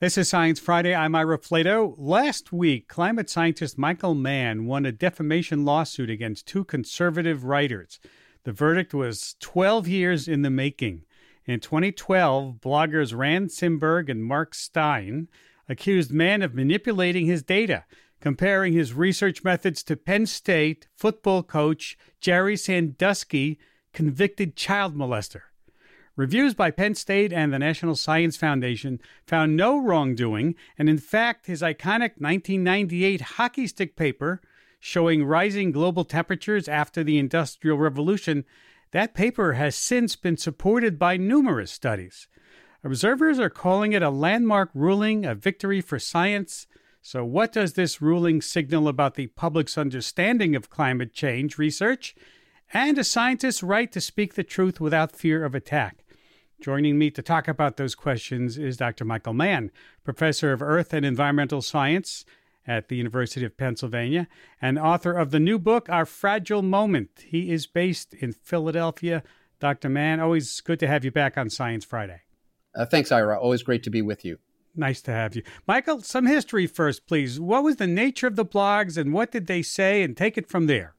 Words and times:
This 0.00 0.16
is 0.16 0.28
Science 0.28 0.60
Friday. 0.60 0.94
I'm 0.94 1.16
Ira 1.16 1.38
Flatow. 1.38 1.92
Last 1.98 2.52
week, 2.52 2.86
climate 2.86 3.28
scientist 3.28 3.76
Michael 3.76 4.14
Mann 4.14 4.64
won 4.64 4.86
a 4.86 4.92
defamation 4.92 5.64
lawsuit 5.64 6.08
against 6.08 6.46
two 6.46 6.62
conservative 6.62 7.42
writers. 7.42 7.98
The 8.44 8.52
verdict 8.52 8.94
was 8.94 9.34
12 9.40 9.88
years 9.88 10.28
in 10.28 10.42
the 10.42 10.50
making. 10.50 11.02
In 11.46 11.58
2012, 11.58 12.60
bloggers 12.60 13.12
Rand 13.12 13.48
Simberg 13.48 14.08
and 14.08 14.24
Mark 14.24 14.54
Steyn 14.54 15.26
accused 15.68 16.12
Mann 16.12 16.42
of 16.42 16.54
manipulating 16.54 17.26
his 17.26 17.42
data, 17.42 17.84
comparing 18.20 18.74
his 18.74 18.94
research 18.94 19.42
methods 19.42 19.82
to 19.82 19.96
Penn 19.96 20.26
State 20.26 20.86
football 20.94 21.42
coach 21.42 21.98
Jerry 22.20 22.56
Sandusky, 22.56 23.58
convicted 23.92 24.54
child 24.54 24.94
molester. 24.94 25.47
Reviews 26.18 26.52
by 26.52 26.72
Penn 26.72 26.96
State 26.96 27.32
and 27.32 27.52
the 27.52 27.60
National 27.60 27.94
Science 27.94 28.36
Foundation 28.36 29.00
found 29.24 29.56
no 29.56 29.80
wrongdoing, 29.80 30.56
and 30.76 30.88
in 30.88 30.98
fact, 30.98 31.46
his 31.46 31.62
iconic 31.62 32.18
1998 32.18 33.20
hockey 33.20 33.68
stick 33.68 33.94
paper 33.94 34.40
showing 34.80 35.24
rising 35.24 35.70
global 35.70 36.04
temperatures 36.04 36.66
after 36.66 37.04
the 37.04 37.18
Industrial 37.18 37.78
Revolution, 37.78 38.44
that 38.90 39.14
paper 39.14 39.52
has 39.52 39.76
since 39.76 40.16
been 40.16 40.36
supported 40.36 40.98
by 40.98 41.16
numerous 41.16 41.70
studies. 41.70 42.26
Observers 42.82 43.38
are 43.38 43.48
calling 43.48 43.92
it 43.92 44.02
a 44.02 44.10
landmark 44.10 44.70
ruling, 44.74 45.24
a 45.24 45.36
victory 45.36 45.80
for 45.80 46.00
science. 46.00 46.66
So, 47.00 47.24
what 47.24 47.52
does 47.52 47.74
this 47.74 48.02
ruling 48.02 48.42
signal 48.42 48.88
about 48.88 49.14
the 49.14 49.28
public's 49.28 49.78
understanding 49.78 50.56
of 50.56 50.68
climate 50.68 51.14
change 51.14 51.58
research 51.58 52.16
and 52.74 52.98
a 52.98 53.04
scientist's 53.04 53.62
right 53.62 53.92
to 53.92 54.00
speak 54.00 54.34
the 54.34 54.42
truth 54.42 54.80
without 54.80 55.14
fear 55.14 55.44
of 55.44 55.54
attack? 55.54 56.04
Joining 56.60 56.98
me 56.98 57.12
to 57.12 57.22
talk 57.22 57.46
about 57.46 57.76
those 57.76 57.94
questions 57.94 58.58
is 58.58 58.76
Dr. 58.76 59.04
Michael 59.04 59.32
Mann, 59.32 59.70
professor 60.02 60.52
of 60.52 60.60
Earth 60.60 60.92
and 60.92 61.06
Environmental 61.06 61.62
Science 61.62 62.24
at 62.66 62.88
the 62.88 62.96
University 62.96 63.46
of 63.46 63.56
Pennsylvania 63.56 64.26
and 64.60 64.76
author 64.76 65.12
of 65.12 65.30
the 65.30 65.38
new 65.38 65.60
book, 65.60 65.88
Our 65.88 66.04
Fragile 66.04 66.62
Moment. 66.62 67.26
He 67.28 67.52
is 67.52 67.68
based 67.68 68.12
in 68.12 68.32
Philadelphia. 68.32 69.22
Dr. 69.60 69.88
Mann, 69.88 70.18
always 70.18 70.60
good 70.60 70.80
to 70.80 70.88
have 70.88 71.04
you 71.04 71.12
back 71.12 71.38
on 71.38 71.48
Science 71.48 71.84
Friday. 71.84 72.22
Uh, 72.74 72.84
thanks, 72.84 73.12
Ira. 73.12 73.38
Always 73.38 73.62
great 73.62 73.84
to 73.84 73.90
be 73.90 74.02
with 74.02 74.24
you. 74.24 74.38
Nice 74.74 75.00
to 75.02 75.12
have 75.12 75.36
you. 75.36 75.44
Michael, 75.68 76.00
some 76.02 76.26
history 76.26 76.66
first, 76.66 77.06
please. 77.06 77.38
What 77.38 77.62
was 77.62 77.76
the 77.76 77.86
nature 77.86 78.26
of 78.26 78.34
the 78.34 78.44
blogs 78.44 78.98
and 78.98 79.12
what 79.12 79.30
did 79.30 79.46
they 79.46 79.62
say? 79.62 80.02
And 80.02 80.16
take 80.16 80.36
it 80.36 80.48
from 80.48 80.66
there. 80.66 80.96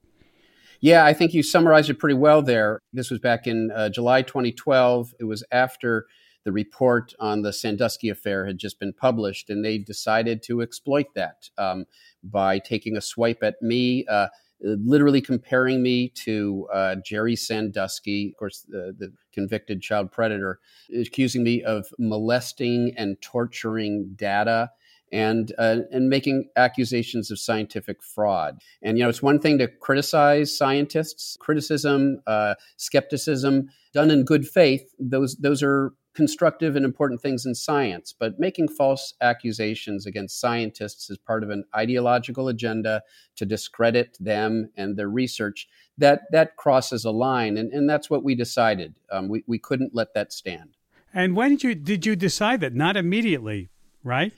Yeah, 0.81 1.05
I 1.05 1.13
think 1.13 1.33
you 1.33 1.43
summarized 1.43 1.89
it 1.89 1.99
pretty 1.99 2.15
well 2.15 2.41
there. 2.41 2.81
This 2.93 3.11
was 3.11 3.19
back 3.19 3.47
in 3.47 3.69
uh, 3.71 3.89
July 3.89 4.21
2012. 4.21 5.13
It 5.19 5.25
was 5.25 5.43
after 5.51 6.05
the 6.45 6.53
report 6.53 7.13
on 7.19 7.41
the 7.41 7.51
Sandusky 7.51 8.07
affair 8.07 8.45
had 8.45 8.57
just 8.57 8.79
been 8.79 8.93
published, 8.93 9.49
and 9.49 9.63
they 9.63 9.77
decided 9.77 10.41
to 10.43 10.61
exploit 10.61 11.07
that 11.15 11.49
um, 11.57 11.85
by 12.23 12.59
taking 12.59 12.95
a 12.95 13.01
swipe 13.01 13.43
at 13.43 13.61
me, 13.61 14.05
uh, 14.07 14.27
literally 14.61 15.21
comparing 15.21 15.83
me 15.83 16.09
to 16.23 16.67
uh, 16.73 16.95
Jerry 17.05 17.35
Sandusky, 17.35 18.29
of 18.29 18.37
course, 18.37 18.65
the, 18.67 18.95
the, 18.97 19.13
convicted 19.31 19.81
child 19.81 20.11
predator, 20.11 20.59
accusing 20.93 21.43
me 21.43 21.61
of 21.63 21.85
molesting 21.97 22.93
and 22.97 23.21
torturing 23.21 24.11
data 24.15 24.69
and 25.11 25.53
uh, 25.57 25.79
and 25.91 26.09
making 26.09 26.49
accusations 26.55 27.31
of 27.31 27.39
scientific 27.39 28.03
fraud. 28.03 28.59
And 28.81 28.97
you 28.97 29.03
know, 29.03 29.09
it's 29.09 29.23
one 29.23 29.39
thing 29.39 29.57
to 29.59 29.67
criticize 29.67 30.55
scientists. 30.55 31.37
Criticism, 31.39 32.21
uh, 32.27 32.55
skepticism, 32.77 33.69
done 33.93 34.11
in 34.11 34.23
good 34.23 34.47
faith. 34.47 34.93
Those 34.99 35.35
those 35.37 35.63
are 35.63 35.93
constructive 36.13 36.75
and 36.75 36.83
important 36.83 37.21
things 37.21 37.45
in 37.45 37.55
science. 37.55 38.13
But 38.17 38.39
making 38.39 38.67
false 38.67 39.13
accusations 39.21 40.05
against 40.05 40.39
scientists 40.39 41.09
is 41.09 41.17
part 41.17 41.43
of 41.43 41.49
an 41.49 41.63
ideological 41.75 42.47
agenda 42.47 43.03
to 43.37 43.45
discredit 43.45 44.17
them 44.19 44.69
and 44.75 44.97
their 44.97 45.09
research. 45.09 45.67
That 45.97 46.23
that 46.31 46.55
crosses 46.55 47.05
a 47.05 47.11
line, 47.11 47.57
and, 47.57 47.71
and 47.71 47.89
that's 47.89 48.09
what 48.09 48.23
we 48.23 48.35
decided. 48.35 48.95
Um, 49.11 49.27
we 49.29 49.43
we 49.47 49.59
couldn't 49.59 49.95
let 49.95 50.13
that 50.13 50.33
stand. 50.33 50.75
And 51.13 51.35
when 51.35 51.51
did 51.51 51.63
you 51.63 51.75
did 51.75 52.05
you 52.05 52.15
decide 52.15 52.61
that? 52.61 52.73
Not 52.73 52.97
immediately, 52.97 53.69
right? 54.03 54.33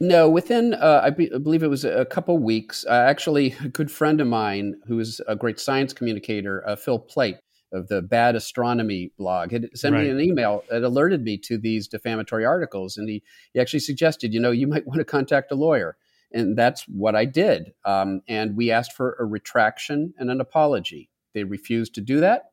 No, 0.00 0.30
within 0.30 0.74
uh, 0.74 1.00
I, 1.02 1.10
be, 1.10 1.32
I, 1.34 1.38
believe 1.38 1.62
it 1.62 1.70
was 1.70 1.84
a 1.84 2.04
couple 2.04 2.38
weeks. 2.38 2.86
Uh, 2.88 2.92
actually, 2.92 3.56
a 3.64 3.68
good 3.68 3.90
friend 3.90 4.20
of 4.20 4.26
mine 4.26 4.76
who 4.86 4.98
is 4.98 5.20
a 5.26 5.36
great 5.36 5.58
science 5.58 5.92
communicator, 5.92 6.66
uh, 6.66 6.76
Phil 6.76 6.98
Plait 6.98 7.36
of 7.72 7.88
the 7.88 8.00
Bad 8.00 8.34
Astronomy 8.34 9.12
blog, 9.18 9.50
had 9.50 9.68
sent 9.74 9.94
right. 9.94 10.04
me 10.04 10.10
an 10.10 10.20
email 10.20 10.64
that 10.70 10.82
alerted 10.82 11.22
me 11.22 11.36
to 11.38 11.58
these 11.58 11.88
defamatory 11.88 12.44
articles, 12.44 12.96
and 12.96 13.08
he 13.08 13.22
he 13.52 13.60
actually 13.60 13.80
suggested, 13.80 14.32
you 14.32 14.40
know, 14.40 14.52
you 14.52 14.66
might 14.66 14.86
want 14.86 14.98
to 14.98 15.04
contact 15.04 15.50
a 15.52 15.56
lawyer, 15.56 15.96
and 16.32 16.56
that's 16.56 16.84
what 16.84 17.16
I 17.16 17.24
did. 17.24 17.72
Um, 17.84 18.22
and 18.28 18.56
we 18.56 18.70
asked 18.70 18.92
for 18.92 19.16
a 19.18 19.24
retraction 19.24 20.14
and 20.16 20.30
an 20.30 20.40
apology. 20.40 21.10
They 21.34 21.44
refused 21.44 21.94
to 21.96 22.00
do 22.00 22.20
that, 22.20 22.52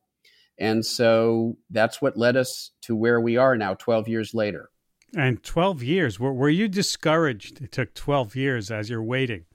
and 0.58 0.84
so 0.84 1.56
that's 1.70 2.02
what 2.02 2.16
led 2.16 2.36
us 2.36 2.72
to 2.82 2.96
where 2.96 3.20
we 3.20 3.36
are 3.36 3.56
now, 3.56 3.74
twelve 3.74 4.08
years 4.08 4.34
later. 4.34 4.70
And 5.16 5.42
12 5.42 5.82
years. 5.82 6.20
Were, 6.20 6.32
were 6.32 6.50
you 6.50 6.68
discouraged? 6.68 7.62
It 7.62 7.72
took 7.72 7.94
12 7.94 8.36
years 8.36 8.70
as 8.70 8.90
you're 8.90 9.02
waiting. 9.02 9.46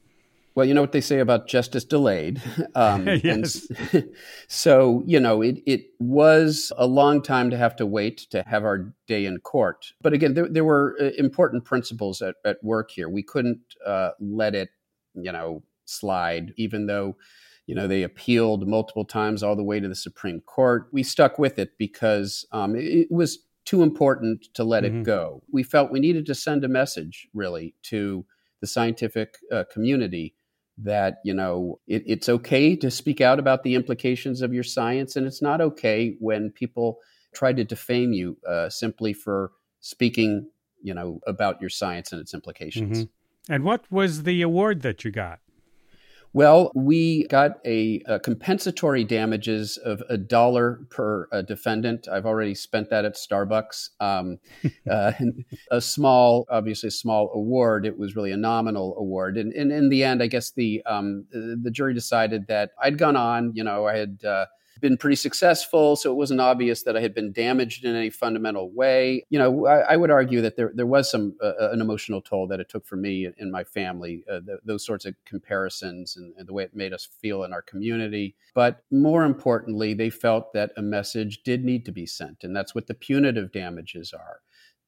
Well, 0.56 0.66
you 0.66 0.74
know 0.74 0.82
what 0.82 0.92
they 0.92 1.02
say 1.02 1.20
about 1.20 1.48
justice 1.48 1.86
delayed. 1.86 2.42
Um, 2.74 3.06
yes. 3.24 3.68
so, 4.48 5.04
you 5.06 5.20
know, 5.20 5.42
it, 5.42 5.62
it 5.66 5.88
was 6.00 6.72
a 6.78 6.88
long 6.88 7.22
time 7.22 7.50
to 7.50 7.58
have 7.58 7.76
to 7.76 7.86
wait 7.86 8.20
to 8.32 8.44
have 8.48 8.64
our 8.64 8.94
day 9.08 9.26
in 9.26 9.40
court. 9.40 9.92
But 10.02 10.14
again, 10.14 10.34
there, 10.34 10.48
there 10.48 10.64
were 10.64 10.98
uh, 11.00 11.10
important 11.18 11.66
principles 11.66 12.22
at, 12.22 12.36
at 12.46 12.64
work 12.64 12.92
here. 12.92 13.10
We 13.10 13.24
couldn't 13.24 13.60
uh, 13.86 14.12
let 14.20 14.56
it, 14.56 14.70
you 15.16 15.32
know, 15.32 15.64
slide, 15.86 16.54
even 16.56 16.88
though, 16.88 17.18
you 17.68 17.76
know, 17.76 17.88
they 17.88 18.04
appealed 18.04 18.68
multiple 18.68 19.06
times 19.06 19.44
all 19.44 19.58
the 19.58 19.64
way 19.64 19.80
to 19.82 19.88
the 19.88 19.96
Supreme 19.96 20.40
Court. 20.42 20.88
We 20.94 21.04
stuck 21.04 21.38
with 21.38 21.60
it 21.60 21.78
because 21.78 22.46
um, 22.54 22.76
it, 22.76 22.86
it 22.86 23.12
was 23.12 23.40
too 23.72 23.84
important 23.84 24.54
to 24.54 24.66
let 24.66 24.84
mm-hmm. 24.84 25.00
it 25.00 25.04
go. 25.04 25.42
We 25.50 25.64
felt 25.64 25.94
we 25.94 26.02
needed 26.02 26.26
to 26.26 26.36
send 26.36 26.66
a 26.66 26.68
message, 26.68 27.30
really, 27.34 27.74
to 27.84 28.26
the 28.60 28.68
scientific 28.68 29.38
uh, 29.50 29.64
community 29.72 30.36
that 30.78 31.20
you 31.24 31.34
know 31.34 31.80
it, 31.88 32.04
it's 32.06 32.28
okay 32.28 32.76
to 32.76 32.92
speak 32.92 33.22
out 33.22 33.40
about 33.40 33.64
the 33.64 33.76
implications 33.76 34.42
of 34.42 34.54
your 34.54 34.64
science, 34.64 35.16
and 35.16 35.26
it's 35.26 35.42
not 35.42 35.62
okay 35.62 36.18
when 36.20 36.52
people 36.52 36.98
try 37.34 37.54
to 37.54 37.64
defame 37.64 38.12
you 38.12 38.38
uh, 38.46 38.70
simply 38.70 39.14
for 39.14 39.52
speaking, 39.80 40.50
you 40.84 40.94
know, 40.94 41.22
about 41.26 41.62
your 41.62 41.70
science 41.70 42.12
and 42.12 42.20
its 42.20 42.34
implications. 42.34 42.98
Mm-hmm. 42.98 43.54
And 43.54 43.64
what 43.64 43.90
was 43.90 44.24
the 44.24 44.42
award 44.42 44.82
that 44.82 45.06
you 45.06 45.12
got? 45.12 45.40
Well, 46.34 46.72
we 46.74 47.28
got 47.28 47.58
a, 47.66 48.02
a, 48.06 48.18
compensatory 48.18 49.04
damages 49.04 49.76
of 49.78 50.02
a 50.08 50.18
dollar 50.18 50.80
per 50.90 51.28
uh, 51.34 51.42
defendant. 51.42 52.08
I've 52.08 52.26
already 52.26 52.56
spent 52.56 52.90
that 52.90 53.04
at 53.04 53.16
Starbucks. 53.16 53.90
Um, 54.00 54.38
uh, 54.90 55.12
a 55.72 55.82
small, 55.82 56.46
obviously, 56.50 56.88
a 56.88 56.92
small 56.92 57.32
award. 57.34 57.86
It 57.86 58.00
was 58.00 58.16
really 58.16 58.32
a 58.32 58.38
nominal 58.38 58.96
award, 58.98 59.38
and, 59.38 59.52
and 59.52 59.74
in 59.74 59.90
the 59.90 60.06
end, 60.06 60.24
I 60.24 60.28
guess 60.28 60.52
the 60.52 60.82
um, 60.86 61.26
the 61.32 61.72
jury 61.72 61.94
decided 61.94 62.48
that 62.48 62.72
I'd 62.82 62.98
gone 62.98 63.18
on. 63.18 63.52
You 63.54 63.64
know, 63.64 63.88
I 63.88 63.98
had. 63.98 64.24
Uh, 64.24 64.46
been 64.82 64.98
pretty 64.98 65.16
successful, 65.16 65.96
so 65.96 66.12
it 66.12 66.16
wasn't 66.16 66.42
obvious 66.42 66.84
that 66.84 66.98
I 66.98 67.02
had 67.02 67.14
been 67.14 67.32
damaged 67.32 67.86
in 67.86 67.96
any 67.96 68.10
fundamental 68.10 68.72
way. 68.72 69.24
You 69.30 69.40
know, 69.40 69.68
I, 69.68 69.94
I 69.94 69.98
would 69.98 70.12
argue 70.12 70.42
that 70.42 70.58
there 70.58 70.72
there 70.74 70.86
was 70.86 71.10
some 71.10 71.36
uh, 71.42 71.54
uh 71.60 71.70
an 71.72 71.82
emotional 71.82 72.22
toll 72.22 72.48
that 72.48 72.60
it 72.60 72.70
took 72.70 72.86
for 72.86 72.96
me 72.96 73.30
and 73.38 73.52
my 73.52 73.64
family, 73.64 74.24
uh, 74.30 74.40
the, 74.40 74.60
those 74.66 74.86
sorts 74.86 75.06
of 75.06 75.16
comparisons 75.26 76.18
and, 76.18 76.34
and 76.38 76.48
the 76.48 76.54
way 76.54 76.64
it 76.64 76.76
made 76.76 76.94
us 76.94 77.08
feel 77.22 77.44
in 77.44 77.54
our 77.54 77.62
community. 77.62 78.36
But 78.54 78.84
more 78.92 79.24
importantly, 79.24 79.94
they 79.94 80.10
felt 80.10 80.54
that 80.54 80.72
a 80.76 80.82
message 80.82 81.44
did 81.44 81.64
need 81.64 81.86
to 81.86 81.92
be 81.92 82.06
sent, 82.06 82.44
and 82.44 82.56
that's 82.56 82.76
what 82.76 82.88
the 82.88 82.94
punitive 82.94 83.52
damages 83.52 84.14
are 84.14 84.42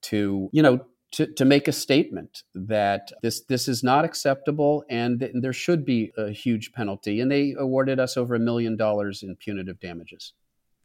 to 0.04 0.50
you 0.52 0.62
know 0.62 0.86
to, 1.14 1.28
to 1.28 1.46
make 1.46 1.68
a 1.68 1.72
statement 1.72 2.44
that 2.54 3.12
this 3.22 3.42
this 3.42 3.68
is 3.68 3.84
not 3.84 4.04
acceptable 4.04 4.84
and 4.90 5.20
th- 5.20 5.32
there 5.36 5.54
should 5.54 5.86
be 5.86 6.12
a 6.18 6.32
huge 6.32 6.74
penalty. 6.74 7.22
And 7.22 7.32
they 7.32 7.56
awarded 7.58 8.00
us 8.00 8.18
over 8.18 8.36
a 8.36 8.40
million 8.40 8.76
dollars 8.76 9.24
in 9.24 9.36
punitive 9.36 9.80
damages. 9.80 10.34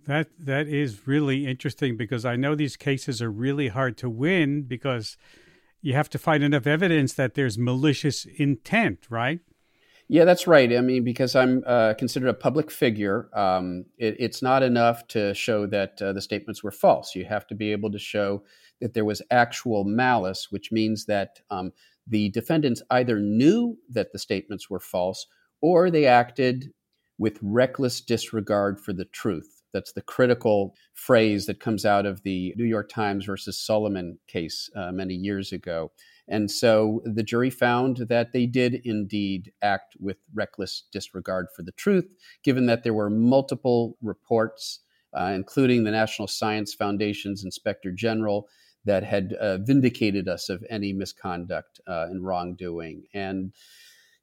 That 0.06 0.28
that 0.38 0.69
is 0.69 1.06
really 1.06 1.46
interesting 1.46 1.96
because 1.96 2.25
I 2.25 2.36
know 2.36 2.54
these 2.54 2.76
cases 2.76 3.20
are 3.20 3.30
really 3.30 3.69
hard 3.69 3.96
to 3.98 4.10
win 4.10 4.62
because 4.62 5.16
you 5.80 5.94
have 5.94 6.10
to 6.10 6.19
find 6.19 6.44
enough 6.44 6.66
evidence 6.66 7.14
that 7.14 7.34
there's 7.34 7.56
malicious 7.56 8.26
intent, 8.36 9.06
right? 9.08 9.40
Yeah, 10.10 10.25
that's 10.25 10.46
right. 10.46 10.75
I 10.75 10.81
mean, 10.81 11.05
because 11.05 11.37
I'm 11.37 11.62
uh, 11.66 11.93
considered 11.99 12.31
a 12.31 12.34
public 12.34 12.70
figure, 12.70 13.28
um, 13.34 13.84
it, 13.99 14.16
it's 14.19 14.40
not 14.40 14.62
enough 14.62 15.06
to 15.08 15.34
show 15.34 15.66
that 15.66 16.00
uh, 16.00 16.14
the 16.14 16.22
statements 16.22 16.64
were 16.64 16.70
false. 16.70 17.14
You 17.14 17.26
have 17.26 17.46
to 17.49 17.55
be 17.55 17.72
able 17.72 17.90
to 17.93 17.99
show 17.99 18.43
that 18.81 18.94
there 18.94 19.05
was 19.05 19.20
actual 19.31 19.84
malice, 19.84 20.49
which 20.50 20.72
means 20.72 21.05
that 21.06 21.40
um, 21.50 21.72
the 22.06 22.31
defendants 22.31 22.82
either 22.90 23.19
knew 23.19 23.76
that 23.90 24.12
the 24.12 24.19
statements 24.19 24.70
were 24.70 24.81
false 24.81 25.26
or 25.60 25.90
they 25.90 26.06
acted 26.06 26.72
with 27.19 27.38
reckless 27.43 28.00
disregard 28.00 28.81
for 28.81 28.94
the 28.94 29.04
truth. 29.04 29.57
That's 29.72 29.92
the 29.92 30.02
critical 30.02 30.74
phrase 30.94 31.46
that 31.46 31.60
comes 31.60 31.84
out 31.84 32.06
of 32.06 32.22
the 32.22 32.54
New 32.56 32.64
York 32.64 32.88
Times 32.88 33.26
versus 33.26 33.58
Sullivan 33.58 34.18
case 34.26 34.70
uh, 34.74 34.92
many 34.92 35.14
years 35.14 35.52
ago. 35.52 35.92
And 36.28 36.50
so 36.50 37.00
the 37.04 37.22
jury 37.22 37.50
found 37.50 37.98
that 38.08 38.32
they 38.32 38.46
did 38.46 38.82
indeed 38.84 39.52
act 39.62 39.96
with 39.98 40.18
reckless 40.34 40.84
disregard 40.92 41.46
for 41.56 41.62
the 41.62 41.72
truth, 41.72 42.06
given 42.44 42.66
that 42.66 42.82
there 42.82 42.94
were 42.94 43.10
multiple 43.10 43.96
reports, 44.02 44.80
uh, 45.18 45.32
including 45.34 45.84
the 45.84 45.90
National 45.90 46.28
Science 46.28 46.74
Foundation's 46.74 47.44
Inspector 47.44 47.90
General, 47.92 48.46
that 48.84 49.04
had 49.04 49.32
uh, 49.34 49.58
vindicated 49.58 50.28
us 50.28 50.48
of 50.48 50.64
any 50.70 50.92
misconduct 50.92 51.80
uh, 51.86 52.06
and 52.10 52.24
wrongdoing. 52.24 53.04
And 53.14 53.52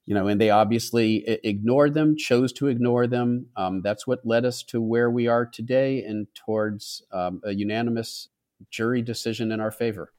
you 0.06 0.14
know, 0.14 0.28
and 0.28 0.40
they 0.40 0.50
obviously 0.50 1.24
ignored 1.44 1.94
them, 1.94 2.16
chose 2.16 2.52
to 2.54 2.68
ignore 2.68 3.06
them. 3.06 3.46
Um, 3.56 3.82
that's 3.82 4.06
what 4.06 4.24
led 4.24 4.44
us 4.44 4.62
to 4.64 4.80
where 4.80 5.10
we 5.10 5.26
are 5.26 5.44
today 5.44 6.02
and 6.04 6.28
towards 6.34 7.02
um, 7.12 7.40
a 7.44 7.52
unanimous 7.52 8.28
jury 8.70 9.02
decision 9.02 9.50
in 9.50 9.60
our 9.60 9.72
favor. 9.72 10.12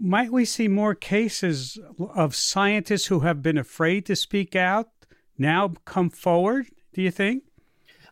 Might 0.00 0.30
we 0.30 0.44
see 0.44 0.68
more 0.68 0.94
cases 0.94 1.78
of 1.98 2.36
scientists 2.36 3.06
who 3.06 3.20
have 3.20 3.42
been 3.42 3.58
afraid 3.58 4.06
to 4.06 4.14
speak 4.14 4.54
out 4.54 4.88
now 5.36 5.72
come 5.84 6.10
forward, 6.10 6.68
do 6.92 7.02
you 7.02 7.10
think? 7.10 7.44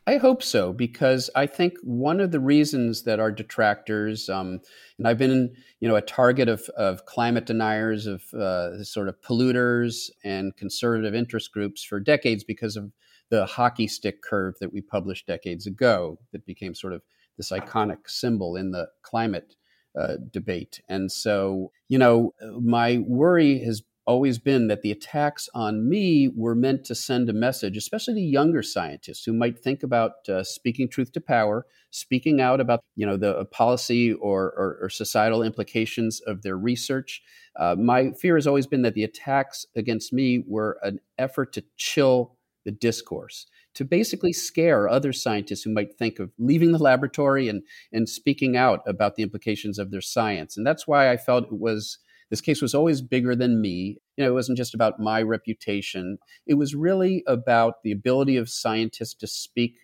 I 0.07 0.19
hope 0.19 0.43
so 0.43 0.73
because 0.73 1.29
I 1.35 1.47
think 1.47 1.75
one 1.83 2.21
of 2.21 2.31
the 2.31 2.39
reasons 2.39 3.03
that 3.03 3.19
our 3.19 3.33
detractors, 3.33 4.29
um, 4.29 4.61
and 4.99 5.07
I've 5.07 5.19
been, 5.19 5.55
you 5.81 5.89
know, 5.89 5.97
a 5.97 6.03
target 6.03 6.49
of, 6.49 6.63
of 6.77 7.05
climate 7.05 7.47
deniers, 7.47 8.07
of 8.07 8.23
uh, 8.33 8.83
sort 8.83 9.09
of 9.09 9.21
polluters 9.21 10.11
and 10.25 10.57
conservative 10.57 11.15
interest 11.15 11.53
groups 11.53 11.85
for 11.85 12.01
decades 12.01 12.45
because 12.45 12.77
of 12.77 12.93
the 13.29 13.45
hockey 13.45 13.89
stick 13.89 14.23
curve 14.23 14.55
that 14.61 14.73
we 14.73 14.81
published 14.81 15.27
decades 15.27 15.67
ago 15.67 16.19
that 16.33 16.47
became 16.47 16.75
sort 16.75 16.93
of 16.93 17.03
this 17.37 17.51
iconic 17.51 17.99
symbol 18.07 18.57
in 18.57 18.71
the 18.71 18.89
climate 19.03 19.55
uh, 19.99 20.17
debate. 20.31 20.81
And 20.89 21.11
so, 21.11 21.73
you 21.89 21.99
know, 21.99 22.33
my 22.61 22.99
worry 22.99 23.59
has 23.65 23.83
always 24.07 24.39
been 24.39 24.69
that 24.69 24.83
the 24.83 24.93
attacks 24.93 25.49
on 25.55 25.89
me 25.89 26.29
were 26.35 26.55
meant 26.55 26.85
to 26.85 26.95
send 26.95 27.29
a 27.29 27.33
message, 27.33 27.77
especially 27.77 28.15
to 28.15 28.21
younger 28.21 28.63
scientists 28.63 29.25
who 29.25 29.33
might 29.33 29.59
think 29.59 29.83
about 29.83 30.29
uh, 30.29 30.45
speaking 30.45 30.89
truth 30.89 31.13
to 31.13 31.21
power, 31.21 31.67
speaking 31.91 32.41
out 32.41 32.61
about 32.61 32.81
you 32.95 33.05
know 33.05 33.17
the 33.17 33.37
uh, 33.37 33.45
policy 33.45 34.13
or, 34.13 34.53
or, 34.57 34.79
or 34.83 34.89
societal 34.89 35.43
implications 35.43 36.21
of 36.21 36.43
their 36.43 36.57
research. 36.57 37.23
Uh, 37.59 37.75
my 37.75 38.13
fear 38.13 38.37
has 38.37 38.47
always 38.47 38.67
been 38.67 38.83
that 38.83 38.95
the 38.95 39.05
attacks 39.05 39.67
against 39.75 40.13
me 40.13 40.45
were 40.47 40.79
an 40.83 41.01
effort 41.19 41.53
to 41.55 41.65
chill 41.77 42.37
the 42.65 42.71
discourse, 42.71 43.47
to 43.75 43.85
basically 43.85 44.33
scare 44.33 44.89
other 44.89 45.13
scientists 45.13 45.63
who 45.63 45.73
might 45.73 45.97
think 45.97 46.19
of 46.19 46.33
leaving 46.39 46.73
the 46.73 46.79
laboratory 46.79 47.49
and 47.49 47.63
and 47.93 48.09
speaking 48.09 48.57
out 48.57 48.81
about 48.87 49.17
the 49.17 49.23
implications 49.23 49.79
of 49.79 49.91
their 49.91 50.01
science. 50.01 50.57
And 50.57 50.67
that's 50.67 50.87
why 50.87 51.11
I 51.11 51.17
felt 51.17 51.45
it 51.45 51.59
was 51.59 51.99
this 52.31 52.41
case 52.41 52.61
was 52.61 52.75
always 52.75 53.01
bigger 53.03 53.37
than 53.37 53.61
me. 53.61 53.99
You 54.17 54.25
know, 54.25 54.31
it 54.31 54.35
wasn't 54.35 54.59
just 54.59 54.75
about 54.75 54.99
my 54.99 55.23
reputation. 55.23 56.19
It 56.47 56.55
was 56.55 56.75
really 56.75 57.23
about 57.27 57.83
the 57.83 57.93
ability 57.93 58.37
of 58.37 58.49
scientists 58.49 59.15
to 59.15 59.27
speak 59.27 59.77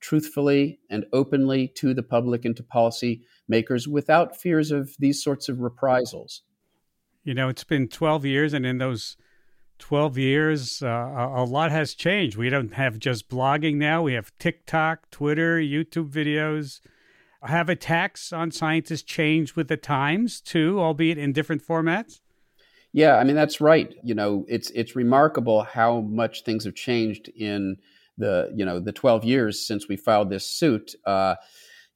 truthfully 0.00 0.78
and 0.90 1.06
openly 1.12 1.68
to 1.76 1.94
the 1.94 2.02
public 2.02 2.44
and 2.44 2.56
to 2.56 2.62
policy 2.62 3.22
makers 3.48 3.88
without 3.88 4.36
fears 4.36 4.70
of 4.70 4.94
these 4.98 5.22
sorts 5.22 5.48
of 5.48 5.60
reprisals. 5.60 6.42
You 7.22 7.32
know, 7.32 7.48
it's 7.48 7.64
been 7.64 7.88
12 7.88 8.26
years, 8.26 8.52
and 8.52 8.66
in 8.66 8.78
those 8.78 9.16
12 9.78 10.18
years, 10.18 10.82
uh, 10.82 11.30
a 11.34 11.44
lot 11.44 11.70
has 11.70 11.94
changed. 11.94 12.36
We 12.36 12.50
don't 12.50 12.74
have 12.74 12.98
just 12.98 13.30
blogging 13.30 13.76
now, 13.76 14.02
we 14.02 14.12
have 14.12 14.36
TikTok, 14.38 15.10
Twitter, 15.10 15.58
YouTube 15.58 16.10
videos 16.10 16.80
have 17.44 17.68
attacks 17.68 18.32
on 18.32 18.50
scientists 18.50 19.02
changed 19.02 19.56
with 19.56 19.68
the 19.68 19.76
times 19.76 20.40
too, 20.40 20.80
albeit 20.80 21.18
in 21.18 21.32
different 21.32 21.66
formats? 21.66 22.20
Yeah, 22.92 23.16
I 23.16 23.24
mean 23.24 23.36
that's 23.36 23.60
right. 23.60 23.94
You 24.02 24.14
know, 24.14 24.44
it's 24.48 24.70
it's 24.70 24.94
remarkable 24.94 25.62
how 25.62 26.00
much 26.00 26.44
things 26.44 26.64
have 26.64 26.74
changed 26.74 27.28
in 27.28 27.76
the 28.18 28.52
you 28.54 28.64
know 28.64 28.78
the 28.78 28.92
12 28.92 29.24
years 29.24 29.66
since 29.66 29.88
we 29.88 29.96
filed 29.96 30.30
this 30.30 30.46
suit. 30.46 30.94
Uh, 31.04 31.34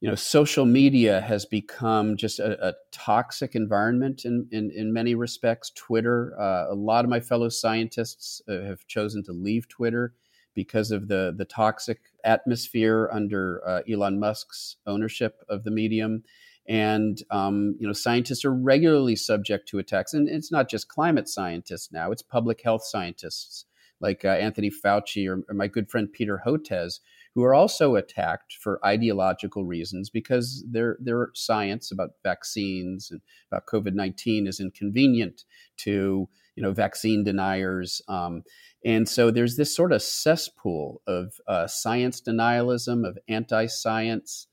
you 0.01 0.09
know, 0.09 0.15
social 0.15 0.65
media 0.65 1.21
has 1.21 1.45
become 1.45 2.17
just 2.17 2.39
a, 2.39 2.69
a 2.69 2.75
toxic 2.93 3.57
environment 3.57 4.25
in, 4.25 4.47
in, 4.53 4.71
in 4.71 4.93
many 4.93 5.17
respects. 5.17 5.73
Twitter, 5.75 6.41
uh, 6.41 6.67
a 6.71 6.75
lot 6.75 7.05
of 7.05 7.11
my 7.11 7.19
fellow 7.19 7.49
scientists 7.49 8.41
uh, 8.49 8.61
have 8.61 8.87
chosen 8.87 9.25
to 9.25 9.33
leave 9.33 9.69
Twitter 9.69 10.15
because 10.55 10.91
of 10.91 11.09
the 11.09 11.35
the 11.37 11.45
toxic 11.45 12.01
atmosphere 12.25 13.09
under 13.13 13.63
uh, 13.67 13.83
Elon 13.91 14.19
Musk's 14.19 14.77
ownership 14.87 15.43
of 15.49 15.65
the 15.65 15.71
medium. 15.71 16.23
And 16.69 17.23
um, 17.31 17.77
you 17.81 17.87
know, 17.87 17.95
scientists 17.95 18.45
are 18.45 18.53
regularly 18.53 19.17
subject 19.17 19.69
to 19.69 19.79
attacks, 19.79 20.13
and 20.13 20.29
it's 20.29 20.53
not 20.53 20.69
just 20.69 20.89
climate 20.89 21.29
scientists 21.29 21.91
now; 21.93 22.13
it's 22.13 22.23
public 22.23 22.61
health 22.63 22.85
scientists 22.85 23.65
like 24.01 24.25
uh, 24.25 24.29
Anthony 24.29 24.71
Fauci 24.71 25.29
or, 25.29 25.43
or, 25.49 25.55
my 25.55 25.67
good 25.67 25.91
friend 25.91 26.13
Peter 26.13 26.43
Hotez, 26.47 27.01
who 27.35 27.43
are 27.43 27.55
also 27.55 27.97
attacked 27.97 28.53
for 28.61 28.85
ideological 28.85 29.65
reasons 29.65 30.11
because 30.11 30.65
their 30.71 30.99
their 31.01 31.31
science 31.35 31.91
about 31.91 32.11
vaccines 32.23 33.11
and 33.11 33.21
about 33.51 33.67
COVID 33.67 33.95
nineteen 33.95 34.47
is 34.47 34.61
inconvenient 34.61 35.45
to 35.79 36.29
you 36.59 36.63
know 36.63 36.73
vaccine 36.73 37.23
deniers. 37.23 38.03
Um, 38.09 38.43
and 38.85 39.09
so 39.09 39.31
there's 39.31 39.57
this 39.57 39.75
sort 39.75 39.93
of 39.93 40.03
cesspool 40.03 41.01
of 41.07 41.35
uh, 41.47 41.69
science 41.69 42.21
denialism, 42.21 43.09
of 43.09 43.17
anti 43.29 43.67
science 43.67 44.49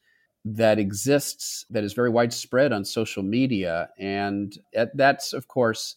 that 0.46 0.78
exists, 0.78 1.66
that 1.72 1.84
is 1.84 1.94
very 1.94 2.12
widespread 2.12 2.72
on 2.72 2.86
social 2.86 3.24
media. 3.24 3.90
And 3.98 4.56
that's, 4.94 5.34
of 5.34 5.48
course, 5.48 5.96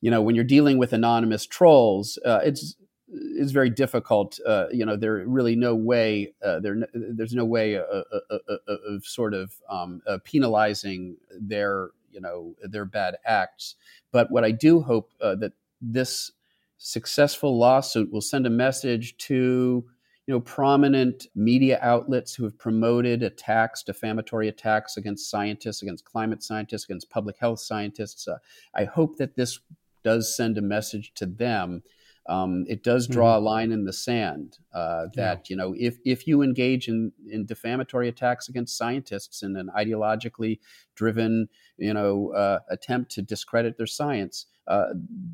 you 0.00 0.12
know, 0.12 0.22
when 0.22 0.36
you're 0.36 0.44
dealing 0.44 0.78
with 0.78 0.92
anonymous 0.92 1.44
trolls, 1.44 2.20
uh, 2.24 2.38
it's 2.44 2.76
it's 3.08 3.50
very 3.50 3.68
difficult. 3.68 4.38
Uh, 4.46 4.66
you 4.72 4.86
know, 4.86 4.96
there 4.96 5.24
really 5.26 5.56
no 5.56 5.74
way 5.74 6.34
uh, 6.44 6.60
there 6.60 6.76
there's 6.94 7.34
no 7.34 7.44
way 7.44 7.76
uh, 7.76 7.82
uh, 7.82 8.38
uh, 8.48 8.76
of 8.88 9.04
sort 9.04 9.34
of 9.34 9.52
um, 9.68 10.02
penalizing 10.22 11.16
their 11.40 11.90
you 12.12 12.20
know 12.20 12.54
their 12.62 12.84
bad 12.84 13.16
acts. 13.24 13.74
But 14.12 14.30
what 14.30 14.44
I 14.44 14.50
do 14.50 14.80
hope 14.80 15.12
that 15.20 15.52
this 15.80 16.30
successful 16.78 17.58
lawsuit 17.58 18.12
will 18.12 18.20
send 18.20 18.46
a 18.46 18.50
message 18.50 19.16
to 19.16 19.84
you 20.26 20.34
know 20.34 20.40
prominent 20.40 21.26
media 21.34 21.78
outlets 21.82 22.34
who 22.34 22.44
have 22.44 22.58
promoted 22.58 23.22
attacks 23.22 23.82
defamatory 23.82 24.48
attacks 24.48 24.96
against 24.96 25.30
scientists 25.30 25.82
against 25.82 26.04
climate 26.04 26.42
scientists 26.42 26.84
against 26.84 27.10
public 27.10 27.36
health 27.38 27.60
scientists 27.60 28.26
uh, 28.28 28.38
i 28.74 28.84
hope 28.84 29.16
that 29.16 29.36
this 29.36 29.60
does 30.02 30.36
send 30.36 30.58
a 30.58 30.62
message 30.62 31.12
to 31.14 31.26
them 31.26 31.82
um, 32.26 32.64
it 32.68 32.84
does 32.84 33.08
draw 33.08 33.34
mm-hmm. 33.34 33.44
a 33.44 33.48
line 33.48 33.72
in 33.72 33.84
the 33.84 33.92
sand 33.92 34.58
uh, 34.72 35.06
that 35.14 35.38
yeah. 35.38 35.42
you 35.48 35.56
know 35.56 35.74
if 35.76 35.98
if 36.04 36.26
you 36.26 36.42
engage 36.42 36.88
in 36.88 37.12
in 37.28 37.44
defamatory 37.44 38.08
attacks 38.08 38.48
against 38.48 38.76
scientists 38.76 39.42
in 39.42 39.56
an 39.56 39.70
ideologically 39.76 40.60
driven 40.94 41.48
you 41.78 41.92
know 41.92 42.32
uh, 42.32 42.60
attempt 42.70 43.10
to 43.12 43.22
discredit 43.22 43.76
their 43.76 43.86
science, 43.86 44.46
uh, 44.68 44.86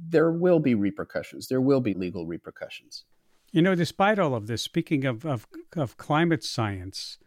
there 0.08 0.30
will 0.30 0.60
be 0.60 0.74
repercussions. 0.74 1.48
There 1.48 1.60
will 1.60 1.80
be 1.80 1.92
legal 1.92 2.26
repercussions. 2.26 3.04
You 3.50 3.62
know, 3.62 3.74
despite 3.74 4.18
all 4.18 4.34
of 4.34 4.46
this, 4.46 4.62
speaking 4.62 5.04
of 5.04 5.26
of, 5.26 5.46
of 5.76 5.96
climate 5.96 6.44
science. 6.44 7.18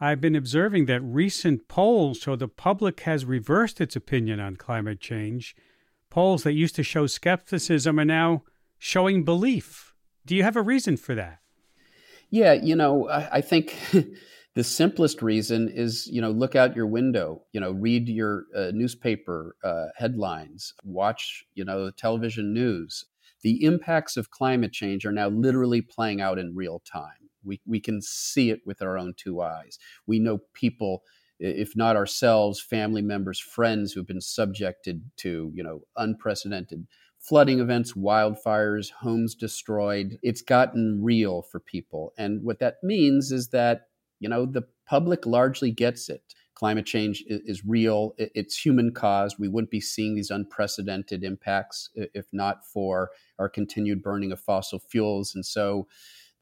I've 0.00 0.20
been 0.20 0.34
observing 0.34 0.86
that 0.86 1.00
recent 1.02 1.68
polls 1.68 2.18
show 2.18 2.34
the 2.34 2.48
public 2.48 3.00
has 3.00 3.24
reversed 3.24 3.80
its 3.80 3.94
opinion 3.94 4.40
on 4.40 4.56
climate 4.56 5.00
change. 5.00 5.54
Polls 6.10 6.42
that 6.42 6.52
used 6.52 6.74
to 6.74 6.82
show 6.82 7.06
skepticism 7.06 8.00
are 8.00 8.04
now 8.04 8.42
showing 8.78 9.24
belief. 9.24 9.94
Do 10.26 10.34
you 10.34 10.42
have 10.42 10.56
a 10.56 10.62
reason 10.62 10.96
for 10.96 11.14
that? 11.14 11.38
Yeah, 12.30 12.54
you 12.54 12.74
know, 12.74 13.08
I, 13.08 13.36
I 13.36 13.40
think 13.40 13.76
the 14.54 14.64
simplest 14.64 15.22
reason 15.22 15.68
is, 15.68 16.08
you 16.10 16.20
know, 16.20 16.30
look 16.30 16.56
out 16.56 16.76
your 16.76 16.86
window, 16.86 17.42
you 17.52 17.60
know, 17.60 17.72
read 17.72 18.08
your 18.08 18.46
uh, 18.56 18.70
newspaper 18.72 19.56
uh, 19.62 19.86
headlines, 19.96 20.74
watch, 20.84 21.44
you 21.54 21.64
know, 21.64 21.90
television 21.90 22.52
news. 22.54 23.04
The 23.42 23.62
impacts 23.64 24.16
of 24.16 24.30
climate 24.30 24.72
change 24.72 25.04
are 25.04 25.12
now 25.12 25.28
literally 25.28 25.82
playing 25.82 26.20
out 26.20 26.38
in 26.38 26.56
real 26.56 26.80
time. 26.80 27.30
We, 27.44 27.60
we 27.66 27.78
can 27.78 28.00
see 28.00 28.50
it 28.50 28.60
with 28.64 28.80
our 28.80 28.96
own 28.96 29.12
two 29.16 29.42
eyes. 29.42 29.78
We 30.06 30.18
know 30.18 30.38
people 30.54 31.02
if 31.40 31.76
not 31.76 31.96
ourselves, 31.96 32.60
family 32.60 33.02
members, 33.02 33.40
friends 33.40 33.92
who've 33.92 34.06
been 34.06 34.20
subjected 34.20 35.10
to, 35.18 35.50
you 35.54 35.62
know, 35.62 35.80
unprecedented 35.96 36.86
flooding 37.24 37.58
events, 37.58 37.94
wildfires, 37.94 38.90
homes 38.90 39.34
destroyed. 39.34 40.18
It's 40.22 40.42
gotten 40.42 41.00
real 41.02 41.42
for 41.42 41.58
people. 41.58 42.12
And 42.18 42.42
what 42.42 42.58
that 42.58 42.76
means 42.82 43.32
is 43.32 43.48
that, 43.48 43.88
you 44.20 44.28
know, 44.28 44.44
the 44.44 44.64
public 44.86 45.24
largely 45.24 45.70
gets 45.70 46.10
it. 46.10 46.22
Climate 46.54 46.84
change 46.84 47.24
is, 47.26 47.64
real, 47.64 48.14
it's 48.18 48.56
human 48.56 48.92
caused. 48.92 49.36
We 49.38 49.48
wouldn't 49.48 49.70
be 49.70 49.80
seeing 49.80 50.14
these 50.14 50.30
unprecedented 50.30 51.24
impacts 51.24 51.90
if 51.94 52.26
not 52.32 52.64
for 52.66 53.10
our 53.38 53.48
continued 53.48 54.02
burning 54.02 54.30
of 54.30 54.38
fossil 54.38 54.78
fuels. 54.78 55.34
And 55.34 55.44
so, 55.44 55.88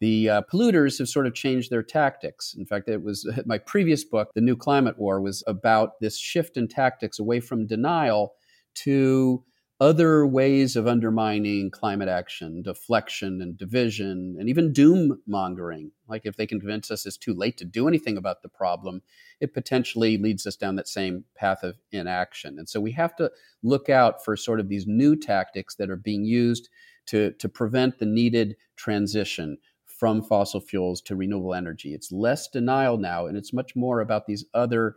the 0.01 0.29
uh, 0.29 0.43
polluters 0.53 0.99
have 0.99 1.09
sort 1.09 1.29
of 1.29 1.35
changed 1.35 1.71
their 1.71 1.83
tactics. 1.85 2.57
In 2.59 2.67
fact, 2.67 2.89
it 2.89 3.05
was 3.05 3.25
my 3.47 3.57
previous 3.57 4.03
book, 4.03 4.33
The 4.35 4.41
New 4.41 4.57
Climate 4.57 4.99
War, 4.99 5.21
was 5.21 5.45
about 5.47 6.01
this 6.01 6.19
shift 6.19 6.57
in 6.57 6.67
tactics 6.67 7.21
away 7.21 7.39
from 7.39 7.69
denial 7.69 8.35
to 8.75 9.45
other 9.81 10.25
ways 10.25 10.77
of 10.77 10.87
undermining 10.87 11.71
climate 11.71 12.09
action, 12.09 12.63
deflection 12.63 13.43
and 13.43 13.57
division, 13.57 14.37
and 14.39 14.49
even 14.49 14.73
doom 14.73 15.21
mongering. 15.27 15.91
Like 16.09 16.23
if 16.25 16.37
they 16.37 16.47
convince 16.47 16.91
us 16.91 17.05
it's 17.05 17.17
too 17.17 17.35
late 17.35 17.57
to 17.57 17.65
do 17.65 17.89
anything 17.89 18.17
about 18.17 18.43
the 18.43 18.49
problem, 18.49 19.03
it 19.41 19.55
potentially 19.55 20.19
leads 20.19 20.47
us 20.47 20.55
down 20.57 20.77
that 20.77 20.87
same 20.87 21.25
path 21.35 21.65
of 21.65 21.77
inaction. 21.91 22.59
And 22.59 22.69
so 22.69 22.81
we 22.81 22.93
have 22.93 23.17
to 23.17 23.31
look 23.63 23.89
out 23.89 24.25
for 24.25 24.37
sort 24.37 24.61
of 24.61 24.69
these 24.69 24.87
new 24.87 25.17
tactics 25.17 25.75
that 25.77 25.91
are 25.91 25.97
being 25.97 26.25
used 26.25 26.69
to, 27.07 27.33
to 27.33 27.49
prevent 27.49 27.99
the 27.99 28.07
needed 28.07 28.57
transition 28.77 29.59
from 29.87 30.23
fossil 30.23 30.61
fuels 30.61 31.01
to 31.01 31.17
renewable 31.17 31.55
energy. 31.55 31.95
It's 31.95 32.13
less 32.13 32.49
denial 32.49 32.99
now, 32.99 33.27
and 33.27 33.37
it's 33.37 33.53
much 33.53 33.75
more 33.75 34.01
about 34.01 34.27
these 34.27 34.45
other 34.55 34.97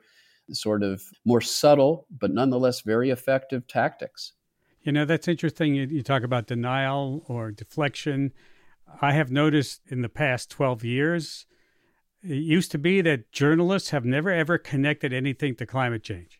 sort 0.51 0.83
of 0.83 1.01
more 1.25 1.41
subtle, 1.41 2.07
but 2.15 2.31
nonetheless 2.31 2.81
very 2.81 3.09
effective 3.09 3.67
tactics. 3.67 4.33
You 4.85 4.91
know, 4.91 5.03
that's 5.03 5.27
interesting. 5.27 5.73
You, 5.73 5.87
you, 5.87 6.03
talk 6.03 6.21
about 6.21 6.45
denial 6.45 7.25
or 7.27 7.49
deflection. 7.49 8.31
I 9.01 9.13
have 9.13 9.31
noticed 9.31 9.81
in 9.87 10.03
the 10.03 10.09
past 10.09 10.51
12 10.51 10.83
years, 10.83 11.47
it 12.21 12.35
used 12.35 12.71
to 12.71 12.77
be 12.77 13.01
that 13.01 13.31
journalists 13.31 13.89
have 13.89 14.05
never 14.05 14.29
ever 14.29 14.59
connected 14.59 15.11
anything 15.11 15.55
to 15.55 15.65
climate 15.65 16.03
change. 16.03 16.39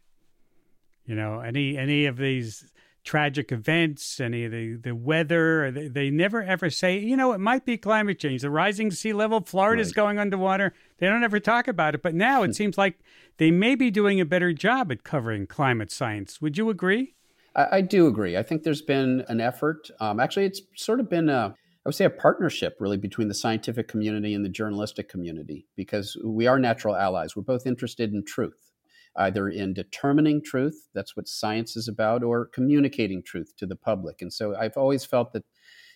You 1.05 1.15
know, 1.15 1.39
any 1.39 1.75
any 1.75 2.05
of 2.05 2.17
these 2.17 2.71
tragic 3.03 3.51
events, 3.51 4.19
any 4.19 4.45
of 4.45 4.51
the, 4.51 4.75
the 4.75 4.95
weather, 4.95 5.71
they, 5.71 5.87
they 5.87 6.09
never 6.11 6.43
ever 6.43 6.69
say, 6.69 6.99
you 6.99 7.17
know, 7.17 7.33
it 7.33 7.39
might 7.39 7.65
be 7.65 7.77
climate 7.77 8.19
change. 8.19 8.43
The 8.43 8.51
rising 8.51 8.91
sea 8.91 9.13
level, 9.13 9.41
Florida's 9.41 9.89
right. 9.89 9.95
going 9.95 10.19
underwater. 10.19 10.71
They 10.99 11.07
don't 11.07 11.23
ever 11.23 11.39
talk 11.39 11.67
about 11.67 11.95
it. 11.95 12.03
But 12.03 12.13
now 12.13 12.43
it 12.43 12.47
hmm. 12.47 12.53
seems 12.53 12.77
like 12.77 12.99
they 13.37 13.49
may 13.49 13.73
be 13.73 13.89
doing 13.89 14.21
a 14.21 14.25
better 14.25 14.53
job 14.53 14.91
at 14.91 15.03
covering 15.03 15.47
climate 15.47 15.91
science. 15.91 16.41
Would 16.41 16.59
you 16.59 16.69
agree? 16.69 17.15
I, 17.55 17.77
I 17.77 17.81
do 17.81 18.07
agree. 18.07 18.37
I 18.37 18.43
think 18.43 18.63
there's 18.63 18.81
been 18.81 19.23
an 19.27 19.41
effort. 19.41 19.89
Um, 19.99 20.19
actually, 20.19 20.45
it's 20.45 20.61
sort 20.75 20.99
of 20.99 21.09
been 21.09 21.29
a, 21.29 21.53
I 21.55 21.89
would 21.89 21.95
say, 21.95 22.05
a 22.05 22.09
partnership 22.09 22.77
really 22.79 22.97
between 22.97 23.27
the 23.27 23.33
scientific 23.33 23.87
community 23.87 24.33
and 24.33 24.43
the 24.43 24.49
journalistic 24.49 25.09
community 25.09 25.67
because 25.75 26.17
we 26.23 26.47
are 26.47 26.59
natural 26.59 26.95
allies. 26.95 27.35
We're 27.35 27.43
both 27.43 27.65
interested 27.65 28.13
in 28.13 28.23
truth, 28.25 28.71
either 29.15 29.47
in 29.49 29.73
determining 29.73 30.43
truth, 30.43 30.89
that's 30.93 31.15
what 31.15 31.27
science 31.27 31.75
is 31.75 31.87
about, 31.87 32.23
or 32.23 32.47
communicating 32.47 33.23
truth 33.23 33.53
to 33.57 33.65
the 33.65 33.75
public. 33.75 34.21
And 34.21 34.31
so 34.31 34.55
I've 34.55 34.77
always 34.77 35.05
felt 35.05 35.33
that 35.33 35.43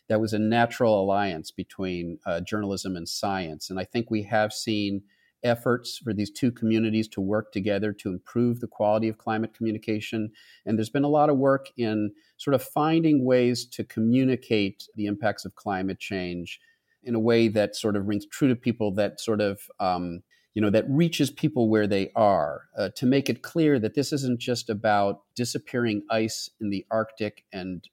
that 0.07 0.19
was 0.19 0.33
a 0.33 0.39
natural 0.39 0.99
alliance 0.99 1.51
between 1.51 2.17
uh, 2.25 2.41
journalism 2.41 2.95
and 2.95 3.07
science. 3.07 3.69
And 3.69 3.79
I 3.79 3.83
think 3.83 4.09
we 4.09 4.23
have 4.23 4.51
seen 4.51 5.03
efforts 5.43 5.98
for 5.98 6.13
these 6.13 6.31
two 6.31 6.51
communities 6.51 7.08
to 7.10 7.22
work 7.22 7.51
together 7.51 7.93
to 7.93 8.10
improve 8.10 8.60
the 8.60 8.67
quality 8.67 9.08
of 9.08 9.17
climate 9.17 9.53
communication. 9.53 10.31
And 10.65 10.77
there's 10.77 10.89
been 10.89 11.03
a 11.03 11.10
lot 11.10 11.29
of 11.29 11.38
work 11.38 11.69
in 11.77 12.12
sort 12.38 12.55
of 12.55 12.63
finding 12.63 13.25
ways 13.25 13.65
to 13.67 13.84
communicate 13.84 14.88
the 14.96 15.05
impacts 15.05 15.46
of 15.46 15.55
climate 15.55 16.00
change 16.00 16.60
in 17.03 17.15
a 17.15 17.19
way 17.19 17.48
that 17.48 17.75
sort 17.75 17.96
of 17.96 18.08
rings 18.08 18.25
true 18.25 18.50
to 18.50 18.55
people, 18.55 18.93
that 18.96 19.19
sort 19.19 19.41
of 19.41 19.60
um, 19.79 20.22
you 20.53 20.62
know 20.62 20.69
that 20.69 20.89
reaches 20.89 21.29
people 21.29 21.69
where 21.69 21.88
they 21.88 22.12
are 22.15 22.63
uh, 22.77 22.89
to 22.96 23.05
make 23.05 23.29
it 23.29 23.43
clear 23.43 23.79
that 23.79 23.93
this 23.93 24.12
isn't 24.12 24.39
just 24.39 24.69
about 24.69 25.22
disappearing 25.36 26.03
ice 26.10 26.50
in 26.60 26.69
the 26.69 26.86
arctic 26.91 27.46
and 27.53 27.88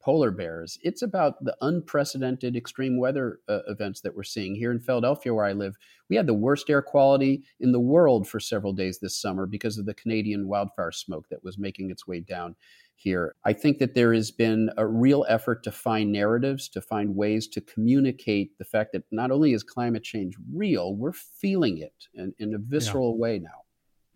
polar 0.00 0.30
bears. 0.30 0.78
It's 0.82 1.02
about 1.02 1.42
the 1.44 1.56
unprecedented 1.60 2.56
extreme 2.56 2.98
weather 2.98 3.40
uh, 3.48 3.60
events 3.68 4.00
that 4.00 4.14
we're 4.14 4.22
seeing 4.22 4.54
here 4.54 4.70
in 4.70 4.80
Philadelphia, 4.80 5.34
where 5.34 5.44
I 5.44 5.52
live. 5.52 5.76
We 6.08 6.16
had 6.16 6.26
the 6.26 6.34
worst 6.34 6.70
air 6.70 6.82
quality 6.82 7.44
in 7.60 7.72
the 7.72 7.80
world 7.80 8.26
for 8.26 8.40
several 8.40 8.72
days 8.72 8.98
this 8.98 9.16
summer 9.16 9.46
because 9.46 9.78
of 9.78 9.86
the 9.86 9.94
Canadian 9.94 10.48
wildfire 10.48 10.92
smoke 10.92 11.28
that 11.30 11.44
was 11.44 11.58
making 11.58 11.90
its 11.90 12.06
way 12.06 12.20
down 12.20 12.56
here. 12.96 13.34
I 13.44 13.52
think 13.52 13.78
that 13.78 13.94
there 13.94 14.12
has 14.12 14.30
been 14.30 14.70
a 14.76 14.86
real 14.86 15.24
effort 15.28 15.62
to 15.64 15.72
find 15.72 16.12
narratives, 16.12 16.68
to 16.70 16.80
find 16.80 17.16
ways 17.16 17.46
to 17.48 17.60
communicate 17.60 18.58
the 18.58 18.64
fact 18.64 18.92
that 18.92 19.04
not 19.10 19.30
only 19.30 19.52
is 19.52 19.62
climate 19.62 20.02
change 20.02 20.34
real, 20.52 20.94
we're 20.94 21.12
feeling 21.12 21.78
it 21.78 22.08
in, 22.14 22.34
in 22.38 22.54
a 22.54 22.58
visceral 22.58 23.14
yeah. 23.14 23.20
way 23.22 23.38
now. 23.38 23.62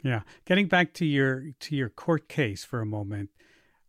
Yeah. 0.02 0.20
Getting 0.44 0.68
back 0.68 0.92
to 0.94 1.06
your 1.06 1.52
to 1.60 1.74
your 1.74 1.88
court 1.88 2.28
case 2.28 2.62
for 2.62 2.82
a 2.82 2.86
moment 2.86 3.30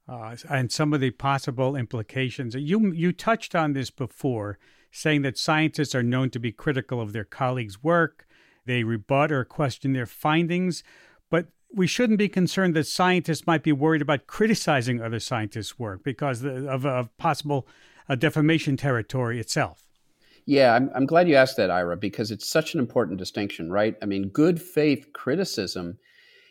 uh, 0.08 0.36
and 0.50 0.72
some 0.72 0.94
of 0.94 1.00
the 1.00 1.12
possible 1.12 1.76
implications. 1.76 2.56
You 2.56 2.92
you 2.94 3.12
touched 3.12 3.56
on 3.56 3.74
this 3.74 3.90
before, 3.90 4.58
saying 4.92 5.24
that 5.24 5.38
scientists 5.38 5.96
are 5.96 6.04
known 6.04 6.30
to 6.32 6.40
be 6.40 6.52
critical 6.52 7.02
of 7.02 7.14
their 7.14 7.24
colleagues' 7.24 7.84
work. 7.84 8.28
They 8.66 8.84
rebut 8.84 9.32
or 9.32 9.46
question 9.46 9.94
their 9.94 10.06
findings, 10.06 10.84
but 11.30 11.48
we 11.74 11.88
shouldn't 11.88 12.20
be 12.20 12.30
concerned 12.30 12.76
that 12.76 12.88
scientists 12.88 13.46
might 13.46 13.64
be 13.64 13.72
worried 13.72 14.02
about 14.02 14.28
criticizing 14.28 15.02
other 15.02 15.20
scientists' 15.20 15.78
work 15.78 16.04
because 16.04 16.44
of, 16.44 16.86
of 16.86 17.18
possible 17.18 17.68
uh, 18.08 18.16
defamation 18.16 18.78
territory 18.78 19.40
itself. 19.40 19.86
Yeah, 20.46 20.74
I'm, 20.76 20.92
I'm 20.96 21.06
glad 21.08 21.28
you 21.28 21.36
asked 21.36 21.58
that, 21.58 21.72
Ira, 21.72 21.98
because 21.98 22.30
it's 22.30 22.48
such 22.48 22.76
an 22.76 22.80
important 22.80 23.18
distinction, 23.18 23.72
right? 23.72 23.96
I 24.02 24.06
mean, 24.06 24.30
good 24.30 24.62
faith 24.62 25.12
criticism 25.14 25.98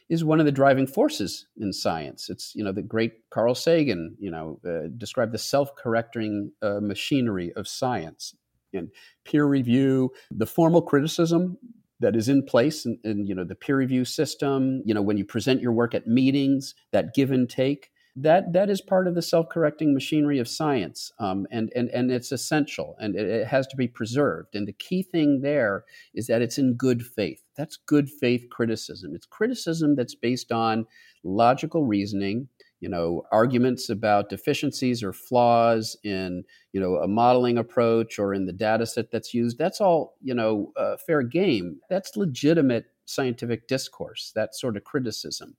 is 0.08 0.24
one 0.24 0.38
of 0.40 0.46
the 0.46 0.52
driving 0.52 0.86
forces 0.86 1.46
in 1.56 1.72
science. 1.72 2.28
It's 2.28 2.54
you 2.54 2.64
know 2.64 2.72
the 2.72 2.82
great 2.82 3.30
Carl 3.30 3.54
Sagan 3.54 4.16
you 4.18 4.30
know 4.30 4.60
uh, 4.66 4.88
described 4.96 5.32
the 5.32 5.38
self-correcting 5.38 6.52
uh, 6.62 6.80
machinery 6.80 7.52
of 7.54 7.66
science 7.68 8.34
and 8.72 8.90
peer 9.24 9.46
review, 9.46 10.10
the 10.30 10.46
formal 10.46 10.82
criticism 10.82 11.56
that 12.00 12.16
is 12.16 12.28
in 12.28 12.44
place 12.44 12.84
in, 12.84 12.98
in 13.04 13.24
you 13.24 13.34
know 13.34 13.44
the 13.44 13.54
peer 13.54 13.76
review 13.76 14.04
system. 14.04 14.82
You 14.84 14.94
know 14.94 15.02
when 15.02 15.16
you 15.16 15.24
present 15.24 15.62
your 15.62 15.72
work 15.72 15.94
at 15.94 16.06
meetings, 16.06 16.74
that 16.92 17.14
give 17.14 17.30
and 17.30 17.48
take 17.48 17.90
that 18.16 18.52
that 18.52 18.70
is 18.70 18.80
part 18.80 19.08
of 19.08 19.14
the 19.14 19.22
self-correcting 19.22 19.92
machinery 19.92 20.38
of 20.38 20.46
science 20.46 21.12
um, 21.18 21.46
and, 21.50 21.72
and 21.74 21.88
and 21.90 22.12
it's 22.12 22.30
essential 22.30 22.94
and 23.00 23.16
it, 23.16 23.26
it, 23.26 23.46
has 23.46 23.66
to 23.66 23.76
be 23.76 23.88
preserved. 23.88 24.54
And 24.54 24.68
the 24.68 24.72
key 24.72 25.02
thing 25.02 25.40
there 25.40 25.84
is 26.14 26.28
that 26.28 26.40
it's 26.40 26.58
in 26.58 26.74
good 26.74 27.04
faith. 27.04 27.42
That's 27.56 27.76
good 27.76 28.08
faith 28.08 28.46
criticism. 28.50 29.14
It's 29.14 29.26
criticism 29.26 29.96
that's 29.96 30.14
based 30.14 30.52
on 30.52 30.86
logical 31.24 31.84
reasoning 31.84 32.48
you 32.80 32.88
know 32.88 33.22
arguments 33.32 33.88
about 33.88 34.28
deficiencies 34.28 35.02
or 35.02 35.12
flaws 35.12 35.96
in 36.04 36.44
you 36.72 36.80
know 36.80 36.96
a 36.96 37.08
modeling 37.08 37.58
approach 37.58 38.18
or 38.18 38.34
in 38.34 38.46
the 38.46 38.52
data 38.52 38.86
set 38.86 39.10
that's 39.10 39.34
used. 39.34 39.58
That's 39.58 39.80
all 39.80 40.16
you 40.22 40.34
know 40.34 40.72
uh, 40.76 40.98
fair 41.04 41.22
game. 41.22 41.80
That's 41.88 42.16
legitimate 42.16 42.84
scientific 43.06 43.68
discourse 43.68 44.32
that 44.34 44.54
sort 44.54 44.76
of 44.76 44.84
criticism 44.84 45.56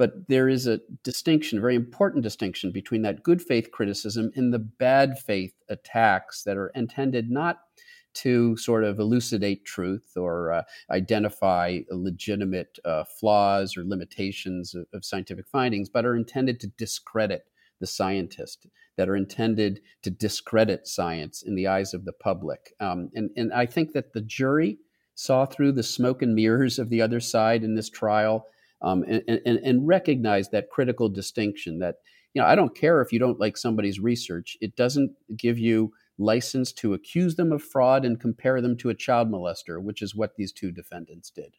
but 0.00 0.28
there 0.28 0.48
is 0.48 0.66
a 0.66 0.80
distinction, 1.04 1.58
a 1.58 1.60
very 1.60 1.74
important 1.74 2.22
distinction 2.22 2.72
between 2.72 3.02
that 3.02 3.22
good 3.22 3.42
faith 3.42 3.70
criticism 3.70 4.30
and 4.34 4.50
the 4.50 4.58
bad 4.58 5.18
faith 5.18 5.52
attacks 5.68 6.42
that 6.44 6.56
are 6.56 6.68
intended 6.74 7.30
not 7.30 7.58
to 8.14 8.56
sort 8.56 8.82
of 8.82 8.98
elucidate 8.98 9.66
truth 9.66 10.12
or 10.16 10.52
uh, 10.52 10.62
identify 10.90 11.80
legitimate 11.90 12.78
uh, 12.86 13.04
flaws 13.04 13.76
or 13.76 13.84
limitations 13.84 14.74
of, 14.74 14.86
of 14.94 15.04
scientific 15.04 15.46
findings, 15.46 15.90
but 15.90 16.06
are 16.06 16.16
intended 16.16 16.58
to 16.60 16.72
discredit 16.78 17.42
the 17.78 17.86
scientist, 17.86 18.66
that 18.96 19.06
are 19.06 19.16
intended 19.16 19.82
to 20.00 20.10
discredit 20.10 20.88
science 20.88 21.42
in 21.42 21.56
the 21.56 21.66
eyes 21.66 21.92
of 21.92 22.06
the 22.06 22.12
public. 22.14 22.72
Um, 22.80 23.10
and, 23.12 23.28
and 23.36 23.52
I 23.52 23.66
think 23.66 23.92
that 23.92 24.14
the 24.14 24.22
jury 24.22 24.78
saw 25.14 25.44
through 25.44 25.72
the 25.72 25.82
smoke 25.82 26.22
and 26.22 26.34
mirrors 26.34 26.78
of 26.78 26.88
the 26.88 27.02
other 27.02 27.20
side 27.20 27.62
in 27.62 27.74
this 27.74 27.90
trial 27.90 28.46
um, 28.82 29.02
and, 29.04 29.40
and, 29.44 29.58
and 29.58 29.86
recognize 29.86 30.48
that 30.50 30.70
critical 30.70 31.08
distinction 31.08 31.78
that 31.78 31.96
you 32.34 32.40
know 32.40 32.48
i 32.48 32.54
don't 32.54 32.76
care 32.76 33.00
if 33.00 33.12
you 33.12 33.18
don't 33.18 33.40
like 33.40 33.56
somebody's 33.56 34.00
research 34.00 34.56
it 34.60 34.76
doesn't 34.76 35.12
give 35.36 35.58
you 35.58 35.92
license 36.18 36.72
to 36.72 36.92
accuse 36.94 37.36
them 37.36 37.52
of 37.52 37.62
fraud 37.62 38.04
and 38.04 38.20
compare 38.20 38.60
them 38.60 38.76
to 38.76 38.90
a 38.90 38.94
child 38.94 39.30
molester 39.30 39.82
which 39.82 40.02
is 40.02 40.14
what 40.14 40.36
these 40.36 40.52
two 40.52 40.70
defendants 40.70 41.30
did. 41.30 41.56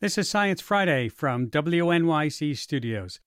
This 0.00 0.18
is 0.18 0.28
science 0.28 0.60
friday 0.60 1.08
from 1.08 1.48
wnyc 1.48 2.56
studios. 2.56 3.20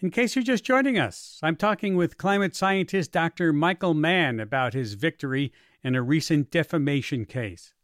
In 0.00 0.10
case 0.10 0.34
you're 0.34 0.42
just 0.42 0.64
joining 0.64 0.98
us 0.98 1.38
i'm 1.42 1.56
talking 1.56 1.96
with 1.96 2.18
climate 2.18 2.56
scientist 2.56 3.12
dr 3.12 3.52
michael 3.52 3.94
mann 3.94 4.40
about 4.40 4.74
his 4.74 4.94
victory 4.94 5.52
in 5.84 5.94
a 5.94 6.02
recent 6.02 6.50
defamation 6.50 7.26
case. 7.26 7.74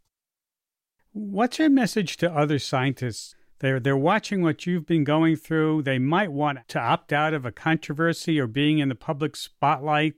What's 1.12 1.59
your 1.59 1.69
message 1.69 2.17
to 2.19 2.33
other 2.33 2.59
scientists 2.59 3.35
they're, 3.61 3.79
they're 3.79 3.97
watching 3.97 4.43
what 4.43 4.67
you've 4.67 4.87
been 4.87 5.05
going 5.05 5.37
through. 5.37 5.83
They 5.83 5.99
might 5.99 6.33
want 6.33 6.67
to 6.69 6.81
opt 6.81 7.12
out 7.12 7.35
of 7.35 7.45
a 7.45 7.52
controversy 7.52 8.40
or 8.40 8.47
being 8.47 8.79
in 8.79 8.88
the 8.88 8.95
public 8.95 9.37
spotlight. 9.37 10.14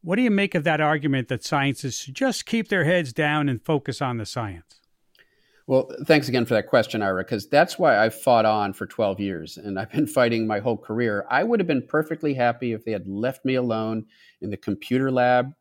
What 0.00 0.16
do 0.16 0.22
you 0.22 0.30
make 0.30 0.54
of 0.54 0.64
that 0.64 0.80
argument 0.80 1.28
that 1.28 1.44
scientists 1.44 2.02
should 2.02 2.14
just 2.14 2.46
keep 2.46 2.68
their 2.68 2.84
heads 2.84 3.12
down 3.12 3.48
and 3.48 3.62
focus 3.62 4.02
on 4.02 4.16
the 4.16 4.26
science? 4.26 4.80
Well, 5.66 5.92
thanks 6.06 6.28
again 6.28 6.44
for 6.44 6.54
that 6.54 6.66
question, 6.66 7.02
Ira, 7.02 7.22
because 7.22 7.48
that's 7.48 7.78
why 7.78 7.96
I've 7.96 8.14
fought 8.14 8.44
on 8.44 8.72
for 8.72 8.86
12 8.86 9.20
years 9.20 9.58
and 9.58 9.78
I've 9.78 9.92
been 9.92 10.06
fighting 10.08 10.46
my 10.46 10.58
whole 10.58 10.76
career. 10.76 11.26
I 11.30 11.44
would 11.44 11.60
have 11.60 11.68
been 11.68 11.86
perfectly 11.86 12.34
happy 12.34 12.72
if 12.72 12.84
they 12.84 12.92
had 12.92 13.06
left 13.06 13.44
me 13.44 13.54
alone 13.54 14.06
in 14.40 14.50
the 14.50 14.56
computer 14.56 15.12
lab 15.12 15.52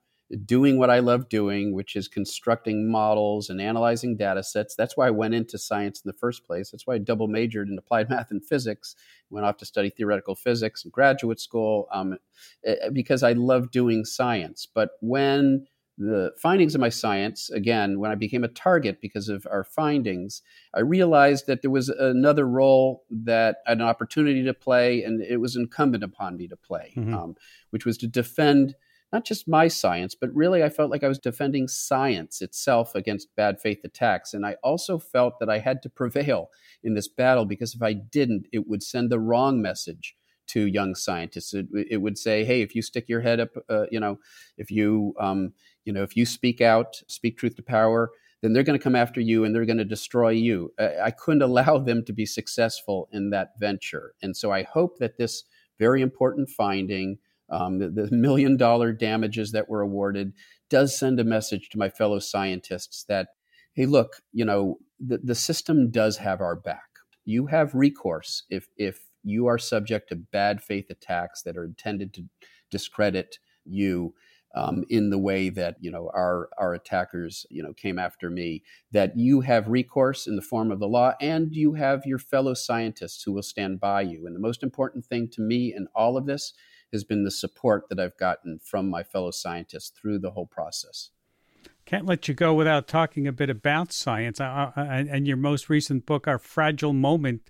doing 0.46 0.78
what 0.78 0.90
I 0.90 1.00
love 1.00 1.30
doing, 1.30 1.74
which 1.74 1.96
is 1.96 2.08
constructing 2.08 2.90
models 2.90 3.50
and 3.50 3.60
analyzing 3.60 4.16
data 4.16 4.44
sets. 4.44 4.76
That's 4.76 4.96
why 4.96 5.08
I 5.08 5.12
went 5.12 5.34
into 5.34 5.58
science 5.58 6.02
in 6.02 6.10
the 6.10 6.18
first 6.18 6.46
place. 6.46 6.72
That's 6.72 6.88
why 6.88 6.96
I 6.96 7.00
double 7.00 7.28
majored 7.28 7.70
in 7.70 7.78
applied 7.78 8.10
math 8.10 8.32
and 8.32 8.44
physics, 8.44 8.96
went 9.30 9.46
off 9.46 9.58
to 9.58 9.66
study 9.66 9.90
theoretical 9.90 10.36
physics 10.36 10.86
in 10.86 10.92
graduate 10.92 11.40
school 11.40 11.88
um, 11.92 12.18
eh, 12.66 12.90
because 12.94 13.24
I 13.24 13.34
love 13.34 13.72
doing 13.72 14.06
science. 14.06 14.68
But 14.74 14.92
when 15.02 15.68
the 15.98 16.32
findings 16.38 16.74
of 16.74 16.82
my 16.82 16.90
science, 16.90 17.50
again, 17.50 18.00
when 18.00 18.12
I 18.12 18.16
became 18.16 18.44
a 18.44 18.48
target 18.48 19.02
because 19.02 19.30
of 19.30 19.46
our 19.52 19.64
findings, 19.64 20.42
I 20.74 20.80
realized 20.80 21.48
that 21.48 21.62
there 21.62 21.70
was 21.70 21.90
another 21.90 22.48
role 22.48 23.04
that 23.10 23.58
an 23.68 23.82
opportunity 23.82 24.44
to 24.44 24.54
play, 24.54 25.04
and 25.04 25.22
it 25.22 25.38
was 25.38 25.56
incumbent 25.56 26.04
upon 26.04 26.38
me 26.38 26.48
to 26.48 26.56
play, 26.56 26.94
mm-hmm. 26.96 27.14
um, 27.14 27.36
which 27.70 27.86
was 27.86 27.98
to 28.00 28.08
defend 28.08 28.76
not 29.12 29.26
just 29.26 29.48
my 29.48 29.68
science, 29.68 30.16
but 30.16 30.34
really 30.34 30.64
I 30.64 30.70
felt 30.70 30.90
like 30.92 31.04
I 31.04 31.08
was 31.08 31.20
defending 31.20 31.68
science 31.68 32.42
itself 32.42 32.96
against 32.96 33.36
bad 33.36 33.60
faith 33.60 33.80
attacks. 33.84 34.34
And 34.34 34.46
I 34.46 34.56
also 34.64 34.98
felt 34.98 35.40
that 35.40 35.50
I 35.50 35.60
had 35.60 35.82
to 35.84 35.90
prevail 35.90 36.50
in 36.84 36.94
this 36.94 37.08
battle 37.08 37.46
because 37.46 37.76
if 37.76 37.82
I 37.82 37.94
didn't, 37.94 38.48
it 38.52 38.68
would 38.68 38.84
send 38.84 39.10
the 39.10 39.20
wrong 39.20 39.62
message 39.62 40.16
to 40.48 40.66
young 40.66 40.96
scientists. 40.96 41.54
It, 41.54 41.68
it 41.90 41.98
would 41.98 42.18
say, 42.18 42.44
"Hey, 42.44 42.62
if 42.62 42.76
you 42.76 42.82
stick 42.82 43.08
your 43.08 43.22
head 43.22 43.40
up, 43.40 43.50
uh, 43.70 43.86
you 43.92 44.00
know, 44.00 44.20
if 44.58 44.70
you, 44.72 45.14
um, 45.20 45.54
you 45.86 45.94
know, 45.94 46.04
if 46.04 46.18
you 46.18 46.26
speak 46.26 46.62
out, 46.62 47.02
speak 47.08 47.38
truth 47.38 47.56
to 47.56 47.64
power." 47.64 48.12
Then 48.42 48.54
they're 48.54 48.64
going 48.64 48.78
to 48.78 48.84
come 48.84 48.96
after 48.96 49.22
you 49.22 49.44
and 49.44 49.54
they're 49.54 49.68
going 49.68 49.78
to 49.78 49.86
destroy 49.86 50.30
you. 50.30 50.74
I, 50.80 50.96
I 51.00 51.12
couldn't 51.12 51.42
allow 51.50 51.78
them 51.78 52.04
to 52.06 52.12
be 52.14 52.26
successful 52.26 53.08
in 53.12 53.30
that 53.30 53.52
venture. 53.60 54.14
And 54.24 54.36
so 54.36 54.52
I 54.52 54.64
hope 54.64 54.98
that 54.98 55.18
this 55.18 55.44
very 55.78 56.02
important 56.02 56.50
finding 56.50 57.20
um, 57.52 57.80
the, 57.80 57.90
the 57.90 58.10
million 58.12 58.58
dollar 58.58 58.92
damages 58.92 59.52
that 59.52 59.70
were 59.70 59.82
awarded 59.82 60.34
does 60.70 60.98
send 60.98 61.20
a 61.20 61.24
message 61.24 61.70
to 61.70 61.78
my 61.78 61.90
fellow 61.90 62.20
scientists 62.20 63.04
that, 63.10 63.28
hey, 63.74 63.86
look, 63.86 64.22
you 64.32 64.46
know, 64.46 64.78
the, 65.00 65.18
the 65.18 65.36
system 65.36 65.92
does 65.92 66.18
have 66.18 66.42
our 66.42 66.56
back. 66.56 66.90
You 67.26 67.48
have 67.48 67.76
recourse 67.76 68.44
if, 68.50 68.68
if 68.78 69.00
you 69.24 69.48
are 69.48 69.58
subject 69.58 70.10
to 70.10 70.16
bad 70.16 70.64
faith 70.64 70.90
attacks 70.90 71.44
that 71.44 71.58
are 71.58 71.66
intended 71.66 72.14
to 72.16 72.24
discredit 72.72 73.38
you. 73.66 74.14
Um, 74.54 74.84
in 74.90 75.12
the 75.12 75.18
way 75.18 75.48
that 75.48 75.78
you 75.80 75.90
know 75.90 76.12
our 76.14 76.50
our 76.58 76.74
attackers 76.74 77.46
you 77.50 77.64
know 77.64 77.72
came 77.72 77.98
after 77.98 78.30
me 78.30 78.64
that 78.92 79.18
you 79.18 79.40
have 79.40 79.70
recourse 79.70 80.28
in 80.28 80.36
the 80.36 80.42
form 80.42 80.72
of 80.72 80.80
the 80.82 80.90
law 80.90 81.14
and 81.22 81.56
you 81.56 81.76
have 81.76 82.06
your 82.06 82.20
fellow 82.20 82.54
scientists 82.54 83.24
who 83.24 83.32
will 83.32 83.44
stand 83.44 83.80
by 83.80 84.02
you 84.02 84.28
and 84.28 84.36
the 84.36 84.42
most 84.42 84.62
important 84.62 85.06
thing 85.06 85.30
to 85.30 85.42
me 85.42 85.74
in 85.74 85.88
all 85.96 86.18
of 86.18 86.26
this 86.26 86.52
has 86.92 87.04
been 87.04 87.24
the 87.24 87.32
support 87.32 87.88
that 87.90 88.00
I've 88.00 88.18
gotten 88.18 88.60
from 88.60 88.90
my 88.90 89.04
fellow 89.04 89.32
scientists 89.32 89.90
through 89.90 90.20
the 90.20 90.32
whole 90.32 90.46
process. 90.46 91.10
Can't 91.86 92.06
let 92.06 92.28
you 92.28 92.34
go 92.34 92.54
without 92.54 92.88
talking 92.88 93.28
a 93.28 93.32
bit 93.32 93.50
about 93.50 93.92
science 93.92 94.40
and 94.40 95.28
your 95.28 95.38
most 95.38 95.70
recent 95.70 96.06
book, 96.06 96.28
Our 96.28 96.38
Fragile 96.38 96.94
Moment. 96.94 97.50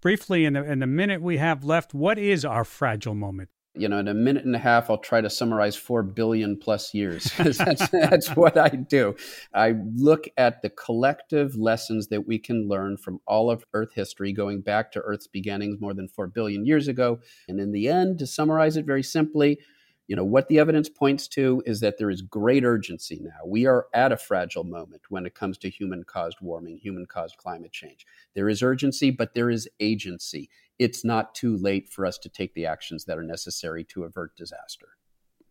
Briefly, 0.00 0.44
in 0.44 0.54
the, 0.54 0.64
in 0.64 0.78
the 0.78 0.86
minute 0.86 1.20
we 1.20 1.38
have 1.38 1.64
left, 1.64 1.94
what 1.94 2.18
is 2.18 2.44
our 2.44 2.64
fragile 2.64 3.14
moment? 3.14 3.50
You 3.78 3.88
know, 3.88 3.98
in 3.98 4.08
a 4.08 4.14
minute 4.14 4.44
and 4.44 4.54
a 4.54 4.58
half, 4.58 4.90
I'll 4.90 4.98
try 4.98 5.20
to 5.20 5.30
summarize 5.30 5.76
four 5.76 6.02
billion 6.02 6.56
plus 6.56 6.92
years. 6.94 7.24
that's, 7.38 7.88
that's 7.88 8.28
what 8.30 8.56
I 8.56 8.68
do. 8.68 9.16
I 9.54 9.74
look 9.94 10.28
at 10.36 10.62
the 10.62 10.70
collective 10.70 11.56
lessons 11.56 12.08
that 12.08 12.26
we 12.26 12.38
can 12.38 12.68
learn 12.68 12.96
from 12.96 13.20
all 13.26 13.50
of 13.50 13.64
Earth 13.72 13.94
history, 13.94 14.32
going 14.32 14.60
back 14.60 14.92
to 14.92 15.00
Earth's 15.00 15.26
beginnings 15.26 15.80
more 15.80 15.94
than 15.94 16.08
four 16.08 16.26
billion 16.26 16.66
years 16.66 16.88
ago. 16.88 17.20
And 17.48 17.60
in 17.60 17.72
the 17.72 17.88
end, 17.88 18.18
to 18.18 18.26
summarize 18.26 18.76
it 18.76 18.84
very 18.84 19.02
simply, 19.02 19.58
you 20.08 20.16
know 20.16 20.24
what 20.24 20.48
the 20.48 20.58
evidence 20.58 20.88
points 20.88 21.28
to 21.28 21.62
is 21.66 21.80
that 21.80 21.98
there 21.98 22.10
is 22.10 22.22
great 22.22 22.64
urgency 22.64 23.20
now 23.22 23.46
we 23.46 23.66
are 23.66 23.86
at 23.94 24.10
a 24.10 24.16
fragile 24.16 24.64
moment 24.64 25.02
when 25.10 25.26
it 25.26 25.34
comes 25.34 25.58
to 25.58 25.68
human 25.68 26.02
caused 26.02 26.38
warming 26.40 26.78
human 26.78 27.06
caused 27.06 27.36
climate 27.36 27.72
change 27.72 28.06
there 28.34 28.48
is 28.48 28.62
urgency 28.62 29.10
but 29.10 29.34
there 29.34 29.50
is 29.50 29.68
agency 29.78 30.48
it's 30.78 31.04
not 31.04 31.34
too 31.34 31.56
late 31.56 31.88
for 31.88 32.06
us 32.06 32.18
to 32.18 32.28
take 32.28 32.54
the 32.54 32.66
actions 32.66 33.04
that 33.04 33.18
are 33.18 33.22
necessary 33.22 33.84
to 33.84 34.04
avert 34.04 34.36
disaster 34.36 34.88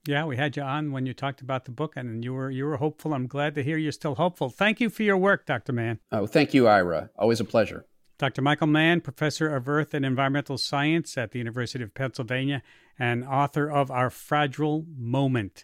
yeah, 0.08 0.26
we 0.26 0.38
had 0.38 0.56
you 0.56 0.64
on 0.64 0.92
when 0.92 1.06
you 1.06 1.14
talked 1.14 1.42
about 1.42 1.66
the 1.66 1.72
book, 1.72 1.98
and 1.98 2.24
you 2.24 2.34
were 2.34 2.50
you 2.50 2.66
were 2.66 2.78
hopeful. 2.78 3.14
I'm 3.14 3.28
glad 3.28 3.56
to 3.56 3.64
hear 3.64 3.78
you're 3.78 3.92
still 3.92 4.16
hopeful. 4.16 4.50
Thank 4.50 4.80
you 4.80 4.90
for 4.90 5.04
your 5.04 5.18
work, 5.18 5.46
Dr. 5.46 5.74
Mann. 5.74 6.00
Oh, 6.12 6.26
thank 6.26 6.54
you, 6.54 6.68
Ira. 6.68 7.10
Always 7.18 7.40
a 7.40 7.46
pleasure. 7.46 7.86
Dr. 8.18 8.42
Michael 8.42 8.68
Mann, 8.68 9.02
professor 9.02 9.54
of 9.56 9.70
Earth 9.70 9.94
and 9.94 10.04
Environmental 10.04 10.58
Science 10.58 11.18
at 11.20 11.32
the 11.32 11.38
University 11.38 11.84
of 11.84 11.94
Pennsylvania 11.94 12.64
and 12.98 13.24
author 13.24 13.70
of 13.70 13.92
Our 13.92 14.10
Fragile 14.10 14.86
Moment. 14.98 15.52